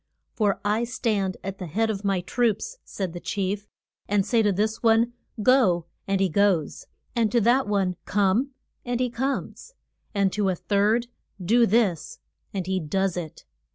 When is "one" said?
4.81-5.13, 7.67-7.95